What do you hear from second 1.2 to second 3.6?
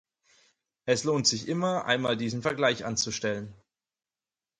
sich immer, einmal diesen Vergleich anzustellen.